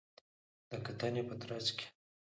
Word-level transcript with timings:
د 0.69 0.71
کتنې 0.85 1.21
په 1.27 1.35
ترڅ 1.41 1.67
کې 1.77 1.87